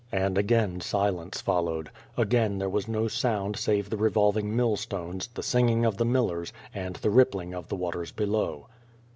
[0.11, 1.91] And again silence followed.
[2.17, 6.51] Again there was no sound save the revolving mill stones, the singing of the millers,
[6.73, 8.65] and the rippling of the waters below.